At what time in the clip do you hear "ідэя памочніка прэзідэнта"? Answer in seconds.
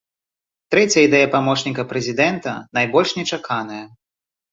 1.07-2.53